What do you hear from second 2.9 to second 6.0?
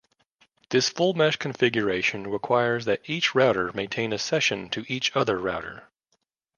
each router maintain a session to every other router.